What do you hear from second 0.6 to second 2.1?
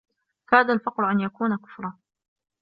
الْفَقْرُ أَنْ يَكُونَ كُفْرًا